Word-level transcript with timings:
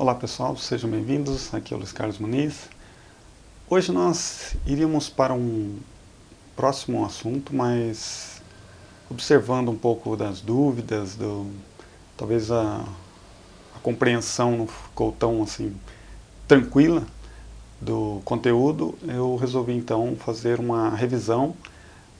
Olá 0.00 0.14
pessoal, 0.14 0.56
sejam 0.56 0.88
bem-vindos, 0.88 1.52
aqui 1.52 1.74
é 1.74 1.76
o 1.76 1.78
Luiz 1.78 1.92
Carlos 1.92 2.18
Muniz. 2.18 2.70
Hoje 3.68 3.92
nós 3.92 4.56
iríamos 4.64 5.10
para 5.10 5.34
um 5.34 5.76
próximo 6.56 7.04
assunto, 7.04 7.54
mas 7.54 8.40
observando 9.10 9.68
um 9.68 9.76
pouco 9.76 10.16
das 10.16 10.40
dúvidas, 10.40 11.16
do, 11.16 11.50
talvez 12.16 12.50
a, 12.50 12.82
a 13.76 13.78
compreensão 13.82 14.56
não 14.56 14.66
ficou 14.66 15.12
tão 15.12 15.42
assim 15.42 15.76
tranquila 16.48 17.06
do 17.78 18.22
conteúdo, 18.24 18.94
eu 19.06 19.36
resolvi 19.36 19.74
então 19.74 20.16
fazer 20.16 20.60
uma 20.60 20.96
revisão, 20.96 21.54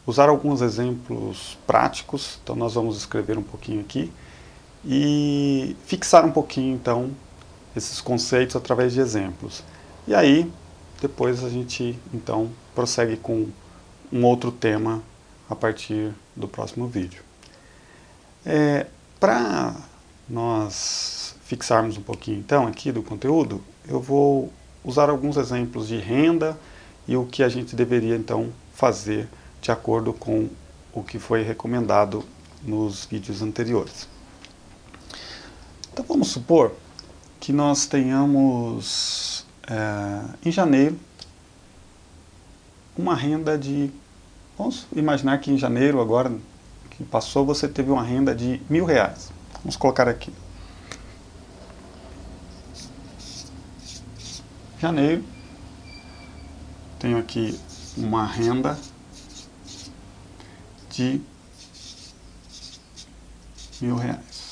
usar 0.06 0.28
alguns 0.28 0.60
exemplos 0.60 1.56
práticos, 1.66 2.38
então 2.42 2.54
nós 2.54 2.74
vamos 2.74 2.98
escrever 2.98 3.38
um 3.38 3.42
pouquinho 3.42 3.80
aqui, 3.80 4.12
e 4.84 5.74
fixar 5.86 6.26
um 6.26 6.30
pouquinho 6.30 6.74
então 6.74 7.10
esses 7.76 8.00
conceitos 8.00 8.56
através 8.56 8.92
de 8.92 9.00
exemplos. 9.00 9.62
E 10.06 10.14
aí, 10.14 10.50
depois 11.00 11.44
a 11.44 11.48
gente 11.48 11.98
então 12.12 12.50
prossegue 12.74 13.16
com 13.16 13.48
um 14.12 14.24
outro 14.24 14.50
tema 14.50 15.02
a 15.48 15.54
partir 15.54 16.12
do 16.36 16.48
próximo 16.48 16.86
vídeo. 16.86 17.22
É, 18.44 18.86
Para 19.18 19.74
nós 20.28 21.34
fixarmos 21.44 21.96
um 21.96 22.02
pouquinho 22.02 22.38
então 22.38 22.66
aqui 22.66 22.92
do 22.92 23.02
conteúdo, 23.02 23.60
eu 23.88 24.00
vou 24.00 24.52
usar 24.84 25.10
alguns 25.10 25.36
exemplos 25.36 25.88
de 25.88 25.96
renda 25.96 26.58
e 27.06 27.16
o 27.16 27.26
que 27.26 27.42
a 27.42 27.48
gente 27.48 27.74
deveria 27.74 28.16
então 28.16 28.52
fazer 28.74 29.28
de 29.60 29.70
acordo 29.70 30.12
com 30.12 30.48
o 30.92 31.02
que 31.02 31.18
foi 31.18 31.42
recomendado 31.42 32.24
nos 32.62 33.04
vídeos 33.04 33.42
anteriores. 33.42 34.08
Então 35.92 36.04
vamos 36.06 36.28
supor 36.28 36.72
que 37.40 37.52
nós 37.52 37.86
tenhamos 37.86 39.46
é, 39.66 40.48
em 40.48 40.52
janeiro 40.52 40.98
uma 42.96 43.14
renda 43.14 43.56
de, 43.56 43.90
vamos 44.58 44.86
imaginar 44.94 45.38
que 45.38 45.50
em 45.50 45.56
janeiro 45.56 46.00
agora 46.00 46.30
que 46.90 47.02
passou 47.02 47.46
você 47.46 47.66
teve 47.66 47.90
uma 47.90 48.04
renda 48.04 48.34
de 48.34 48.60
mil 48.68 48.84
reais. 48.84 49.32
Vamos 49.62 49.76
colocar 49.76 50.06
aqui. 50.06 50.32
Janeiro, 54.78 55.24
tenho 56.98 57.18
aqui 57.18 57.58
uma 57.96 58.26
renda 58.26 58.78
de 60.90 61.20
mil 63.80 63.96
reais. 63.96 64.49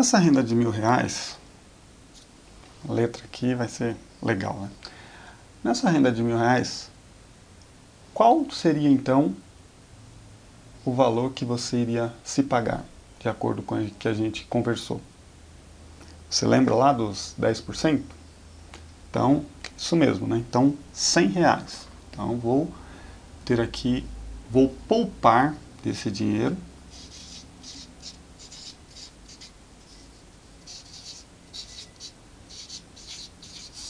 Nessa 0.00 0.16
renda 0.16 0.42
de 0.42 0.54
mil 0.54 0.70
reais, 0.70 1.36
a 2.88 2.90
letra 2.90 3.22
aqui 3.22 3.54
vai 3.54 3.68
ser 3.68 3.94
legal, 4.22 4.58
né? 4.58 4.70
Nessa 5.62 5.90
renda 5.90 6.10
de 6.10 6.22
mil 6.22 6.38
reais, 6.38 6.90
qual 8.14 8.50
seria 8.50 8.88
então 8.88 9.36
o 10.86 10.94
valor 10.94 11.32
que 11.32 11.44
você 11.44 11.76
iria 11.76 12.10
se 12.24 12.42
pagar, 12.42 12.82
de 13.18 13.28
acordo 13.28 13.60
com 13.60 13.74
o 13.74 13.90
que 13.90 14.08
a 14.08 14.14
gente 14.14 14.46
conversou? 14.46 15.02
Você 16.30 16.46
lembra 16.46 16.74
lá 16.74 16.94
dos 16.94 17.34
10%? 17.38 18.00
Então, 19.10 19.44
isso 19.76 19.94
mesmo, 19.96 20.26
né? 20.26 20.38
Então, 20.38 20.74
100 20.94 21.26
reais. 21.28 21.86
Então, 22.10 22.38
vou 22.38 22.72
ter 23.44 23.60
aqui, 23.60 24.06
vou 24.50 24.74
poupar 24.88 25.54
desse 25.84 26.10
dinheiro 26.10 26.56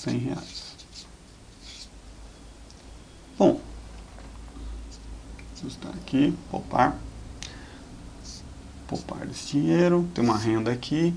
100 0.01 0.19
reais. 0.19 0.77
Bom, 3.39 3.61
vamos 5.57 5.75
estar 5.75 5.91
aqui, 5.91 6.35
poupar. 6.51 6.97
Poupar 8.89 9.29
esse 9.29 9.49
dinheiro, 9.49 10.09
tem 10.15 10.25
uma 10.25 10.39
renda 10.39 10.73
aqui. 10.73 11.15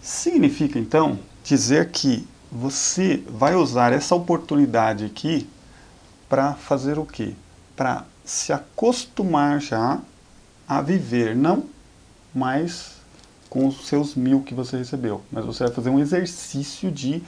Significa, 0.00 0.78
então, 0.78 1.18
dizer 1.42 1.90
que 1.90 2.26
você 2.50 3.22
vai 3.28 3.54
usar 3.54 3.92
essa 3.92 4.14
oportunidade 4.14 5.04
aqui 5.04 5.48
para 6.28 6.54
fazer 6.54 6.98
o 6.98 7.04
quê? 7.04 7.34
Para 7.76 8.06
se 8.24 8.52
acostumar 8.52 9.60
já 9.60 10.00
a 10.66 10.80
viver, 10.80 11.36
não 11.36 11.68
mais 12.34 12.93
com 13.54 13.68
os 13.68 13.86
seus 13.86 14.16
mil 14.16 14.42
que 14.42 14.52
você 14.52 14.76
recebeu. 14.76 15.22
Mas 15.30 15.44
você 15.44 15.62
vai 15.62 15.72
fazer 15.72 15.88
um 15.88 16.00
exercício 16.00 16.90
de 16.90 17.22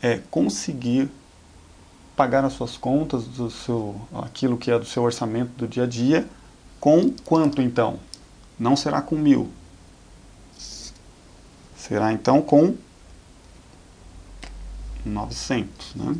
é, 0.00 0.20
conseguir 0.30 1.10
pagar 2.14 2.44
as 2.44 2.52
suas 2.52 2.76
contas, 2.76 3.24
do 3.24 3.50
seu, 3.50 4.00
aquilo 4.14 4.56
que 4.56 4.70
é 4.70 4.78
do 4.78 4.84
seu 4.84 5.02
orçamento 5.02 5.50
do 5.56 5.66
dia 5.66 5.82
a 5.82 5.86
dia, 5.88 6.28
com 6.78 7.10
quanto 7.24 7.60
então? 7.60 7.98
Não 8.56 8.76
será 8.76 9.02
com 9.02 9.16
mil. 9.16 9.50
Será 11.76 12.12
então 12.12 12.40
com 12.40 12.76
900, 15.04 15.96
né? 15.96 16.16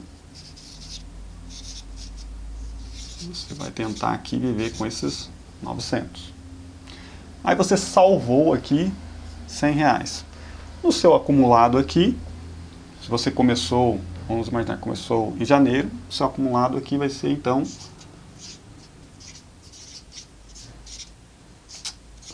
Você 3.20 3.54
vai 3.54 3.70
tentar 3.70 4.12
aqui 4.12 4.36
viver 4.36 4.76
com 4.76 4.84
esses 4.84 5.30
900. 5.62 6.32
Aí 7.44 7.54
você 7.54 7.76
salvou 7.76 8.52
aqui 8.52 8.92
100 9.50 9.74
reais. 9.74 10.24
No 10.82 10.92
seu 10.92 11.14
acumulado 11.14 11.76
aqui, 11.76 12.16
se 13.02 13.08
você 13.08 13.30
começou, 13.30 14.00
vamos 14.28 14.48
imaginar 14.48 14.78
começou 14.78 15.36
em 15.38 15.44
janeiro, 15.44 15.90
seu 16.08 16.26
acumulado 16.26 16.78
aqui 16.78 16.96
vai 16.96 17.10
ser 17.10 17.30
então 17.30 17.62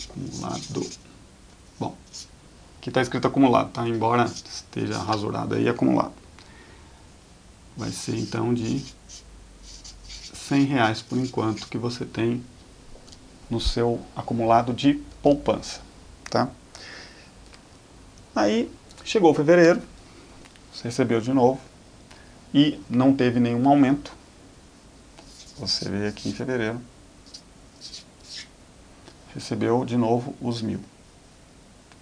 acumulado. 0.08 0.90
Bom, 1.80 1.96
aqui 2.78 2.90
está 2.90 3.00
escrito 3.00 3.26
acumulado, 3.26 3.70
tá? 3.70 3.88
Embora 3.88 4.24
esteja 4.24 4.98
rasurado 4.98 5.54
aí 5.54 5.68
acumulado. 5.68 6.14
Vai 7.76 7.90
ser 7.90 8.16
então 8.18 8.54
de 8.54 8.84
100 10.34 10.64
reais 10.64 11.02
por 11.02 11.18
enquanto 11.18 11.68
que 11.68 11.76
você 11.76 12.04
tem 12.04 12.44
no 13.50 13.60
seu 13.60 14.00
acumulado 14.14 14.72
de 14.72 14.94
poupança, 15.22 15.80
tá? 16.30 16.48
Aí 18.36 18.70
chegou 19.02 19.32
fevereiro, 19.32 19.80
você 20.70 20.88
recebeu 20.88 21.22
de 21.22 21.32
novo 21.32 21.58
e 22.52 22.78
não 22.90 23.16
teve 23.16 23.40
nenhum 23.40 23.66
aumento. 23.66 24.12
Você 25.56 25.88
veio 25.88 26.06
aqui 26.06 26.28
em 26.28 26.34
fevereiro, 26.34 26.78
recebeu 29.32 29.86
de 29.86 29.96
novo 29.96 30.36
os 30.38 30.60
mil. 30.60 30.80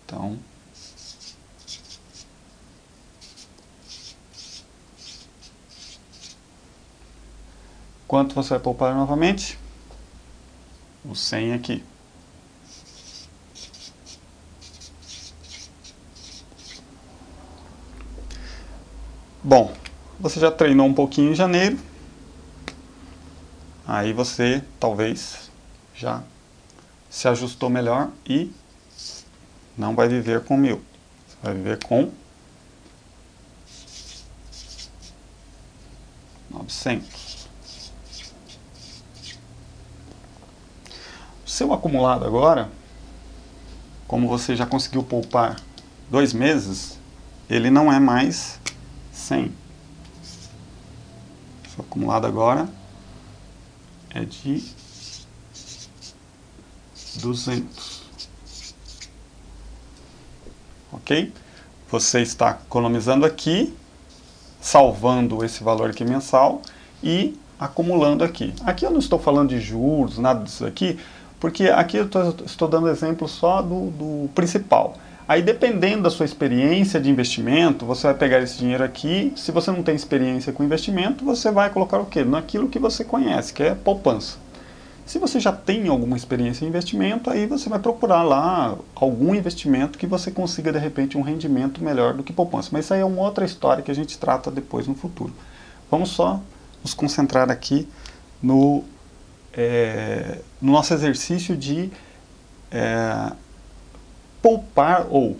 Então, 0.04 0.36
quanto 8.08 8.34
você 8.34 8.50
vai 8.50 8.58
poupar 8.58 8.92
novamente? 8.92 9.56
O 11.04 11.14
100 11.14 11.52
aqui. 11.52 11.93
Bom, 19.46 19.74
você 20.18 20.40
já 20.40 20.50
treinou 20.50 20.86
um 20.86 20.94
pouquinho 20.94 21.32
em 21.32 21.34
janeiro, 21.34 21.78
aí 23.86 24.10
você 24.10 24.64
talvez 24.80 25.50
já 25.94 26.22
se 27.10 27.28
ajustou 27.28 27.68
melhor 27.68 28.08
e 28.26 28.50
não 29.76 29.94
vai 29.94 30.08
viver 30.08 30.44
com 30.44 30.56
mil, 30.56 30.82
você 31.28 31.36
vai 31.42 31.52
viver 31.52 31.84
com 31.84 32.10
900. 36.48 37.46
O 41.44 41.50
seu 41.50 41.70
acumulado 41.74 42.24
agora, 42.24 42.70
como 44.08 44.26
você 44.26 44.56
já 44.56 44.64
conseguiu 44.64 45.02
poupar 45.02 45.60
dois 46.10 46.32
meses, 46.32 46.98
ele 47.50 47.68
não 47.68 47.92
é 47.92 48.00
mais 48.00 48.58
100. 49.14 49.52
O 51.78 51.82
acumulado 51.82 52.26
agora 52.26 52.68
é 54.10 54.24
de 54.24 54.62
200. 57.20 58.02
Ok? 60.92 61.32
Você 61.90 62.22
está 62.22 62.58
economizando 62.66 63.24
aqui, 63.24 63.74
salvando 64.60 65.44
esse 65.44 65.62
valor 65.62 65.90
aqui 65.90 66.04
mensal 66.04 66.60
e 67.02 67.38
acumulando 67.58 68.24
aqui. 68.24 68.52
Aqui 68.64 68.84
eu 68.84 68.90
não 68.90 68.98
estou 68.98 69.18
falando 69.18 69.50
de 69.50 69.60
juros, 69.60 70.18
nada 70.18 70.44
disso 70.44 70.66
aqui, 70.66 70.98
porque 71.38 71.64
aqui 71.64 71.96
eu 71.96 72.08
tô, 72.08 72.30
estou 72.44 72.68
dando 72.68 72.88
exemplo 72.88 73.28
só 73.28 73.62
do, 73.62 73.90
do 73.90 74.28
principal. 74.34 74.96
Aí 75.26 75.42
dependendo 75.42 76.02
da 76.02 76.10
sua 76.10 76.26
experiência 76.26 77.00
de 77.00 77.08
investimento, 77.08 77.86
você 77.86 78.06
vai 78.06 78.14
pegar 78.14 78.40
esse 78.40 78.58
dinheiro 78.58 78.84
aqui, 78.84 79.32
se 79.36 79.50
você 79.50 79.70
não 79.70 79.82
tem 79.82 79.94
experiência 79.94 80.52
com 80.52 80.62
investimento, 80.62 81.24
você 81.24 81.50
vai 81.50 81.70
colocar 81.70 81.98
o 81.98 82.04
quê? 82.04 82.22
Naquilo 82.22 82.68
que 82.68 82.78
você 82.78 83.04
conhece, 83.04 83.52
que 83.52 83.62
é 83.62 83.74
poupança. 83.74 84.36
Se 85.06 85.18
você 85.18 85.40
já 85.40 85.52
tem 85.52 85.88
alguma 85.88 86.16
experiência 86.16 86.64
em 86.64 86.68
investimento, 86.68 87.30
aí 87.30 87.46
você 87.46 87.68
vai 87.68 87.78
procurar 87.78 88.22
lá 88.22 88.76
algum 88.94 89.34
investimento 89.34 89.98
que 89.98 90.06
você 90.06 90.30
consiga 90.30 90.72
de 90.72 90.78
repente 90.78 91.16
um 91.16 91.22
rendimento 91.22 91.82
melhor 91.82 92.14
do 92.14 92.22
que 92.22 92.32
poupança. 92.32 92.70
Mas 92.72 92.86
isso 92.86 92.94
aí 92.94 93.00
é 93.00 93.04
uma 93.04 93.22
outra 93.22 93.44
história 93.44 93.82
que 93.82 93.90
a 93.90 93.94
gente 93.94 94.18
trata 94.18 94.50
depois 94.50 94.86
no 94.86 94.94
futuro. 94.94 95.32
Vamos 95.90 96.10
só 96.10 96.40
nos 96.82 96.94
concentrar 96.94 97.50
aqui 97.50 97.86
no, 98.42 98.82
é, 99.52 100.38
no 100.60 100.72
nosso 100.72 100.94
exercício 100.94 101.54
de 101.54 101.90
é, 102.70 103.32
poupar 104.44 105.06
ou 105.08 105.38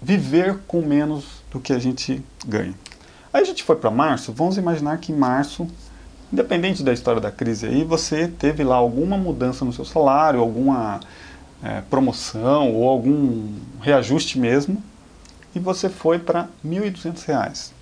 viver 0.00 0.60
com 0.68 0.80
menos 0.82 1.42
do 1.50 1.58
que 1.58 1.72
a 1.72 1.80
gente 1.80 2.22
ganha. 2.46 2.74
Aí 3.32 3.42
a 3.42 3.44
gente 3.44 3.64
foi 3.64 3.74
para 3.74 3.90
março, 3.90 4.32
vamos 4.32 4.56
imaginar 4.56 4.98
que 4.98 5.10
em 5.10 5.16
março, 5.16 5.66
independente 6.32 6.84
da 6.84 6.92
história 6.92 7.20
da 7.20 7.32
crise 7.32 7.66
aí, 7.66 7.82
você 7.82 8.28
teve 8.28 8.62
lá 8.62 8.76
alguma 8.76 9.18
mudança 9.18 9.64
no 9.64 9.72
seu 9.72 9.84
salário, 9.84 10.38
alguma 10.38 11.00
é, 11.60 11.80
promoção 11.90 12.72
ou 12.72 12.88
algum 12.88 13.52
reajuste 13.80 14.38
mesmo, 14.38 14.80
e 15.52 15.58
você 15.58 15.88
foi 15.88 16.20
para 16.20 16.42
R$ 16.62 16.70
1.200. 16.70 17.72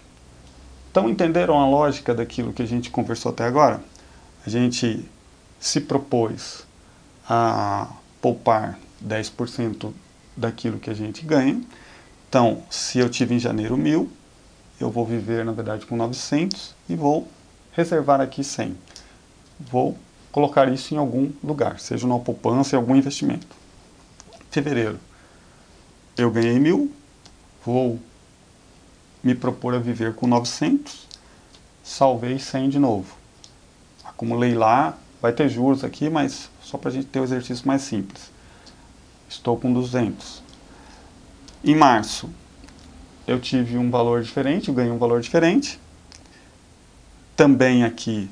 Então 0.89 1.09
entenderam 1.09 1.59
a 1.59 1.67
lógica 1.67 2.15
daquilo 2.15 2.53
que 2.53 2.61
a 2.61 2.65
gente 2.65 2.89
conversou 2.89 3.31
até 3.31 3.43
agora? 3.43 3.83
A 4.45 4.49
gente 4.49 5.05
se 5.59 5.81
propôs 5.81 6.65
a 7.27 7.87
poupar 8.21 8.79
10% 9.05 9.91
daquilo 10.37 10.79
que 10.79 10.89
a 10.89 10.93
gente 10.93 11.25
ganha. 11.25 11.61
Então, 12.29 12.63
se 12.69 12.99
eu 12.99 13.09
tive 13.09 13.35
em 13.35 13.39
janeiro 13.39 13.75
mil, 13.75 14.09
eu 14.79 14.89
vou 14.89 15.05
viver, 15.05 15.43
na 15.43 15.51
verdade, 15.51 15.85
com 15.85 15.97
900 15.97 16.73
e 16.87 16.95
vou 16.95 17.27
reservar 17.73 18.21
aqui 18.21 18.43
100. 18.43 18.77
Vou 19.59 19.97
colocar 20.31 20.71
isso 20.71 20.93
em 20.93 20.97
algum 20.97 21.31
lugar, 21.43 21.79
seja 21.79 22.07
numa 22.07 22.19
poupança, 22.19 22.75
em 22.75 22.79
algum 22.79 22.95
investimento. 22.95 23.47
Fevereiro, 24.49 24.99
eu 26.17 26.31
ganhei 26.31 26.59
mil, 26.59 26.91
vou 27.65 27.99
me 29.23 29.35
propor 29.35 29.73
a 29.73 29.79
viver 29.79 30.15
com 30.15 30.27
900, 30.27 31.07
salvei 31.83 32.39
100 32.39 32.69
de 32.69 32.79
novo. 32.79 33.15
Acumulei 34.03 34.53
lá, 34.53 34.97
vai 35.21 35.33
ter 35.33 35.49
juros 35.49 35.83
aqui, 35.83 36.09
mas 36.09 36.49
só 36.61 36.77
para 36.77 36.89
a 36.89 36.93
gente 36.93 37.07
ter 37.07 37.19
o 37.19 37.23
exercício 37.23 37.67
mais 37.67 37.81
simples. 37.81 38.31
Estou 39.27 39.57
com 39.57 39.73
200. 39.73 40.41
Em 41.63 41.75
março, 41.75 42.29
eu 43.27 43.39
tive 43.39 43.77
um 43.77 43.89
valor 43.89 44.21
diferente, 44.21 44.69
eu 44.69 44.73
ganhei 44.73 44.91
um 44.91 44.97
valor 44.97 45.19
diferente. 45.19 45.79
Também 47.35 47.83
aqui 47.83 48.29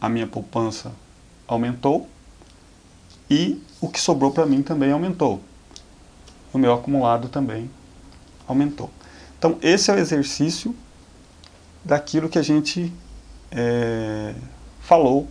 a 0.00 0.08
minha 0.08 0.26
poupança 0.26 0.90
aumentou 1.46 2.08
e 3.28 3.62
o 3.80 3.88
que 3.88 4.00
sobrou 4.00 4.32
para 4.32 4.46
mim 4.46 4.62
também 4.62 4.90
aumentou 4.90 5.40
o 6.52 6.58
meu 6.58 6.72
acumulado 6.72 7.28
também 7.28 7.70
aumentou. 8.46 8.90
Então, 9.38 9.58
esse 9.62 9.90
é 9.90 9.94
o 9.94 9.98
exercício 9.98 10.74
daquilo 11.84 12.28
que 12.28 12.38
a 12.38 12.42
gente 12.42 12.92
é, 13.50 14.34
falou 14.80 15.28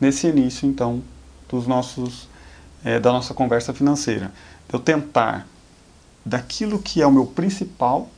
nesse 0.00 0.26
início, 0.26 0.68
então, 0.68 1.02
dos 1.48 1.66
nossos, 1.66 2.28
é, 2.84 3.00
da 3.00 3.12
nossa 3.12 3.34
conversa 3.34 3.72
financeira. 3.72 4.32
Eu 4.72 4.78
tentar, 4.78 5.46
daquilo 6.24 6.78
que 6.78 7.00
é 7.00 7.06
o 7.06 7.12
meu 7.12 7.26
principal, 7.26 8.08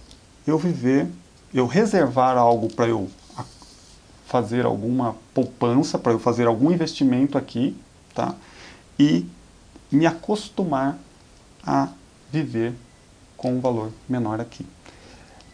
eu 0.47 0.59
viver, 0.59 1.07
eu 1.53 1.67
reservar 1.67 2.37
algo 2.37 2.73
para 2.73 2.87
eu 2.87 3.09
fazer 4.27 4.67
alguma 4.67 5.17
poupança, 5.33 5.99
para 5.99 6.13
eu 6.13 6.19
fazer 6.19 6.47
algum 6.47 6.71
investimento 6.71 7.39
aqui, 7.39 7.75
tá? 8.15 8.35
E 8.99 9.27
me 9.91 10.05
acostumar 10.05 10.99
a 11.65 11.89
viver 12.31 12.75
com 13.37 13.53
um 13.53 13.61
valor 13.61 13.91
menor 14.09 14.41
aqui. 14.41 14.67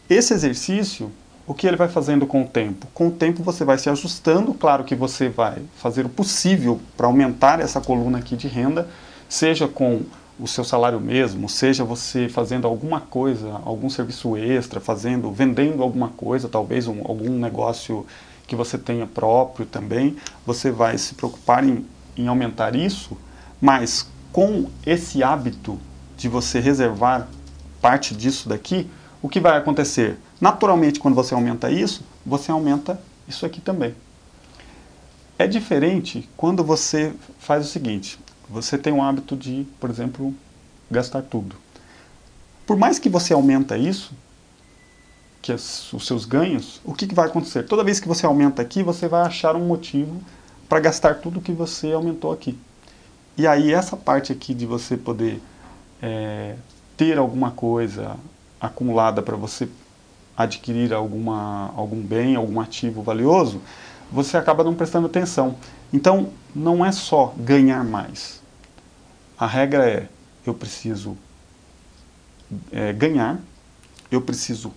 Esse 0.08 0.34
exercício, 0.34 1.10
o 1.46 1.54
que 1.54 1.66
ele 1.66 1.76
vai 1.76 1.88
fazendo 1.88 2.26
com 2.26 2.42
o 2.42 2.48
tempo? 2.48 2.86
Com 2.94 3.08
o 3.08 3.10
tempo 3.10 3.42
você 3.42 3.64
vai 3.64 3.78
se 3.78 3.88
ajustando, 3.88 4.54
claro 4.54 4.84
que 4.84 4.94
você 4.94 5.28
vai 5.28 5.62
fazer 5.76 6.06
o 6.06 6.08
possível 6.08 6.80
para 6.96 7.06
aumentar 7.06 7.60
essa 7.60 7.80
coluna 7.80 8.18
aqui 8.18 8.36
de 8.36 8.48
renda, 8.48 8.88
seja 9.28 9.68
com 9.68 10.02
o 10.38 10.48
seu 10.48 10.64
salário 10.64 11.00
mesmo, 11.00 11.48
seja 11.48 11.84
você 11.84 12.28
fazendo 12.28 12.66
alguma 12.66 13.00
coisa, 13.00 13.60
algum 13.64 13.88
serviço 13.88 14.36
extra, 14.36 14.80
fazendo, 14.80 15.30
vendendo 15.30 15.82
alguma 15.82 16.08
coisa, 16.08 16.48
talvez 16.48 16.88
um, 16.88 17.00
algum 17.04 17.38
negócio 17.38 18.04
que 18.46 18.56
você 18.56 18.76
tenha 18.76 19.06
próprio 19.06 19.64
também, 19.64 20.16
você 20.44 20.70
vai 20.70 20.98
se 20.98 21.14
preocupar 21.14 21.64
em, 21.64 21.86
em 22.16 22.26
aumentar 22.26 22.74
isso, 22.74 23.16
mas 23.60 24.06
com 24.32 24.66
esse 24.84 25.22
hábito 25.22 25.78
de 26.24 26.28
você 26.30 26.58
reservar 26.58 27.28
parte 27.82 28.14
disso 28.14 28.48
daqui, 28.48 28.88
o 29.20 29.28
que 29.28 29.38
vai 29.38 29.58
acontecer? 29.58 30.16
Naturalmente, 30.40 30.98
quando 30.98 31.14
você 31.14 31.34
aumenta 31.34 31.70
isso, 31.70 32.02
você 32.24 32.50
aumenta 32.50 32.98
isso 33.28 33.44
aqui 33.44 33.60
também. 33.60 33.94
É 35.38 35.46
diferente 35.46 36.26
quando 36.34 36.64
você 36.64 37.12
faz 37.38 37.66
o 37.66 37.68
seguinte, 37.68 38.18
você 38.48 38.78
tem 38.78 38.90
um 38.90 39.02
hábito 39.02 39.36
de, 39.36 39.66
por 39.78 39.90
exemplo, 39.90 40.34
gastar 40.90 41.20
tudo. 41.20 41.56
Por 42.66 42.78
mais 42.78 42.98
que 42.98 43.10
você 43.10 43.34
aumenta 43.34 43.76
isso, 43.76 44.14
que 45.42 45.52
é 45.52 45.56
os 45.56 46.06
seus 46.06 46.24
ganhos, 46.24 46.80
o 46.86 46.94
que 46.94 47.14
vai 47.14 47.26
acontecer? 47.26 47.64
Toda 47.64 47.84
vez 47.84 48.00
que 48.00 48.08
você 48.08 48.24
aumenta 48.24 48.62
aqui, 48.62 48.82
você 48.82 49.08
vai 49.08 49.26
achar 49.26 49.54
um 49.56 49.66
motivo 49.66 50.22
para 50.70 50.80
gastar 50.80 51.16
tudo 51.16 51.42
que 51.42 51.52
você 51.52 51.92
aumentou 51.92 52.32
aqui. 52.32 52.58
E 53.36 53.46
aí 53.46 53.74
essa 53.74 53.94
parte 53.94 54.32
aqui 54.32 54.54
de 54.54 54.64
você 54.64 54.96
poder 54.96 55.38
é, 56.04 56.56
ter 56.98 57.16
alguma 57.16 57.50
coisa 57.50 58.16
acumulada 58.60 59.22
para 59.22 59.36
você 59.36 59.66
adquirir 60.36 60.92
alguma, 60.92 61.72
algum 61.74 62.00
bem, 62.02 62.36
algum 62.36 62.60
ativo 62.60 63.02
valioso, 63.02 63.62
você 64.12 64.36
acaba 64.36 64.62
não 64.62 64.74
prestando 64.74 65.06
atenção. 65.06 65.56
Então, 65.90 66.28
não 66.54 66.84
é 66.84 66.92
só 66.92 67.32
ganhar 67.38 67.82
mais. 67.84 68.42
A 69.38 69.46
regra 69.46 69.88
é, 69.88 70.08
eu 70.44 70.52
preciso 70.52 71.16
é, 72.70 72.92
ganhar, 72.92 73.40
eu 74.10 74.20
preciso 74.20 74.72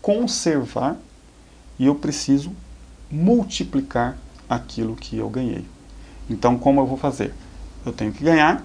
conservar 0.00 0.96
e 1.78 1.84
eu 1.84 1.94
preciso 1.94 2.52
multiplicar 3.10 4.16
aquilo 4.48 4.96
que 4.96 5.18
eu 5.18 5.28
ganhei. 5.28 5.66
Então, 6.28 6.56
como 6.56 6.80
eu 6.80 6.86
vou 6.86 6.96
fazer? 6.96 7.34
Eu 7.84 7.92
tenho 7.92 8.12
que 8.12 8.24
ganhar, 8.24 8.64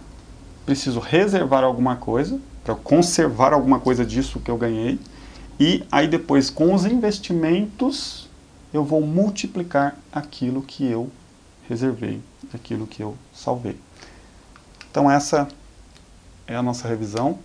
preciso 0.66 1.00
reservar 1.00 1.64
alguma 1.64 1.96
coisa, 1.96 2.40
para 2.64 2.76
conservar 2.76 3.54
alguma 3.54 3.80
coisa 3.80 4.06
disso 4.06 4.40
que 4.40 4.50
eu 4.50 4.58
ganhei, 4.58 5.00
e 5.60 5.86
aí 5.92 6.08
depois, 6.08 6.50
com 6.50 6.74
os 6.74 6.86
investimentos, 6.86 8.28
eu 8.74 8.84
vou 8.84 9.02
multiplicar 9.02 9.96
aquilo 10.12 10.62
que 10.62 10.86
eu 10.86 11.10
reservei, 11.70 12.22
aquilo 12.54 12.86
que 12.86 13.02
eu 13.02 13.16
salvei. 13.34 13.78
Então 14.92 15.10
essa 15.10 15.48
é 16.48 16.56
a 16.56 16.62
nossa 16.62 16.88
revisão. 16.88 17.40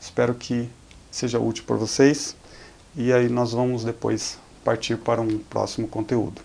Espero 0.00 0.34
que 0.34 0.68
seja 1.10 1.38
útil 1.38 1.64
para 1.64 1.76
vocês. 1.76 2.36
E 2.96 3.12
aí 3.12 3.28
nós 3.28 3.52
vamos 3.52 3.84
depois 3.84 4.38
partir 4.64 4.96
para 4.96 5.20
um 5.20 5.38
próximo 5.38 5.88
conteúdo. 5.88 6.40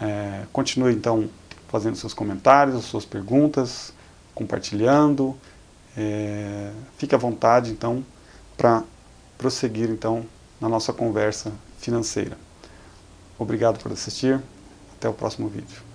É, 0.00 0.42
continue 0.52 0.92
então 0.92 1.28
fazendo 1.68 1.96
seus 1.96 2.14
comentários, 2.14 2.84
suas 2.84 3.04
perguntas, 3.04 3.92
compartilhando. 4.34 5.36
É, 5.96 6.70
fique 6.98 7.14
à 7.14 7.18
vontade 7.18 7.70
então 7.70 8.04
para 8.56 8.82
prosseguir 9.38 9.90
então 9.90 10.24
na 10.60 10.68
nossa 10.68 10.92
conversa 10.92 11.52
financeira. 11.78 12.36
Obrigado 13.38 13.78
por 13.80 13.92
assistir. 13.92 14.40
Até 14.96 15.08
o 15.08 15.12
próximo 15.12 15.48
vídeo. 15.48 15.93